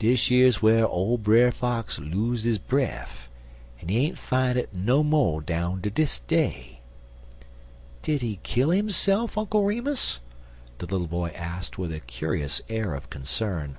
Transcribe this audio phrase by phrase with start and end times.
[0.00, 3.28] Dish yer's whar ole Brer Fox los' his breff,
[3.80, 6.80] en he ain't fine it no mo' down ter dis day."
[8.02, 10.20] "Did he kill himself, Uncle Remus?"
[10.78, 13.78] the little boy asked, with a curious air of concern.